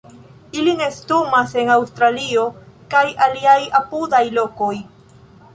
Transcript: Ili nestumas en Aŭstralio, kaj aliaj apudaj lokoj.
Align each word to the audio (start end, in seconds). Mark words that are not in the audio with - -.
Ili 0.59 0.71
nestumas 0.79 1.53
en 1.63 1.69
Aŭstralio, 1.75 2.47
kaj 2.97 3.05
aliaj 3.29 3.59
apudaj 3.81 4.27
lokoj. 4.39 4.75